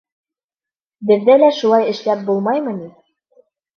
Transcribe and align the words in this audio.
Беҙҙә 1.11 1.35
лә 1.43 1.49
шулай 1.59 1.87
эшләп 1.91 2.25
булмаймы 2.31 2.75
ни? 2.83 2.89